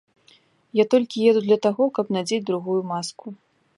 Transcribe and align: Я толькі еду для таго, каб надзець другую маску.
Я 0.79 0.85
толькі 0.93 1.27
еду 1.31 1.41
для 1.47 1.57
таго, 1.67 1.83
каб 1.99 2.05
надзець 2.17 2.43
другую 2.49 2.79
маску. 2.93 3.27